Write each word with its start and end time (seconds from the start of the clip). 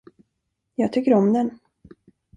Jag 0.75 0.93
tycker 0.93 1.13
om 1.13 1.33
den. 1.33 1.59